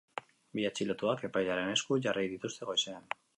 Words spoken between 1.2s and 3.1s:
epailearen esku jarri dituzte goizean.